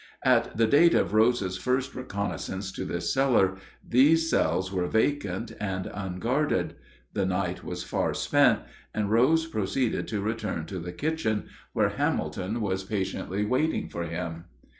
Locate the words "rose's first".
1.13-1.93